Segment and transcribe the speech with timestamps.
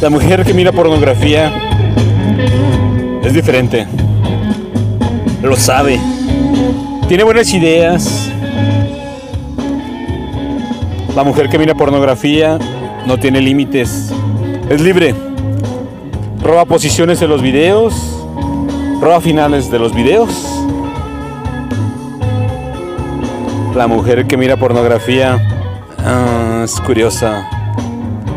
[0.00, 1.52] La mujer que mira pornografía
[3.22, 3.86] es diferente.
[5.42, 6.00] Lo sabe.
[7.06, 8.28] Tiene buenas ideas.
[11.14, 12.58] La mujer que mira pornografía
[13.06, 14.12] no tiene límites.
[14.68, 15.14] Es libre.
[16.42, 17.94] Roba posiciones en los videos.
[19.00, 20.30] Roba finales de los videos.
[23.76, 25.38] La mujer que mira pornografía
[25.98, 27.48] ah, es curiosa.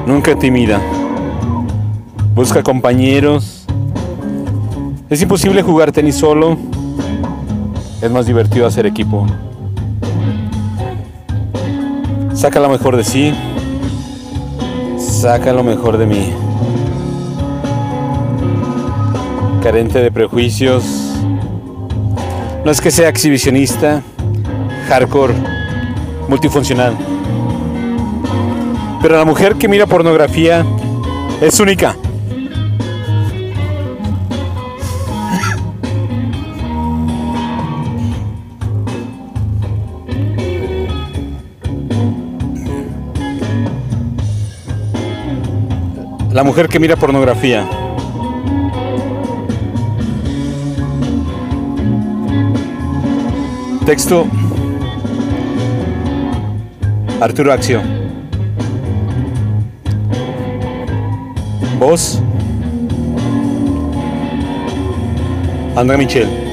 [0.05, 0.79] Nunca tímida.
[2.35, 3.65] Busca compañeros.
[5.09, 6.57] Es imposible jugar tenis solo.
[8.03, 9.25] Es más divertido hacer equipo.
[12.33, 13.33] Saca lo mejor de sí.
[14.99, 16.33] Saca lo mejor de mí.
[19.63, 20.83] Carente de prejuicios.
[22.63, 24.03] No es que sea exhibicionista,
[24.87, 25.33] hardcore,
[26.27, 27.14] multifuncional.
[29.05, 30.65] Pero la mujer que mira pornografía
[31.39, 31.95] es única.
[46.31, 47.63] La mujer que mira pornografía.
[53.85, 54.25] Texto.
[57.21, 58.04] Arturo Accio.
[61.77, 62.21] Voz.
[65.75, 66.44] André Michel.